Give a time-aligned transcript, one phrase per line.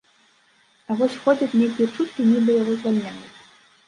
[0.89, 3.29] А вось ходзяць нейкія чуткі, нібы яго звальняюць.